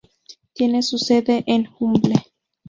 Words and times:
Tiene 0.53 0.81
su 0.81 0.97
sede 0.97 1.43
en 1.45 1.69
Humble. 1.79 2.15